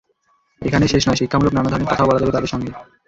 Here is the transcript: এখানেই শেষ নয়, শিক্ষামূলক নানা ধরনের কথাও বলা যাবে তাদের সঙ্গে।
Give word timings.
এখানেই 0.61 0.91
শেষ 0.93 1.03
নয়, 1.07 1.19
শিক্ষামূলক 1.19 1.53
নানা 1.55 1.69
ধরনের 1.71 1.89
কথাও 1.91 2.07
বলা 2.09 2.21
যাবে 2.21 2.35
তাদের 2.35 2.51
সঙ্গে। 2.53 2.71